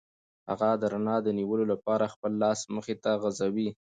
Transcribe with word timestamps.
هغه 0.49 0.69
د 0.81 0.83
رڼا 0.93 1.17
د 1.23 1.27
نیولو 1.37 1.65
لپاره 1.73 2.11
خپل 2.13 2.31
لاس 2.43 2.59
مخې 2.75 2.95
ته 3.03 3.11
غځوي. 3.21 3.69